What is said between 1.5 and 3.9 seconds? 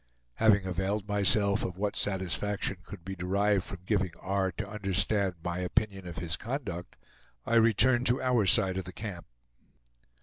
of what satisfaction could be derived from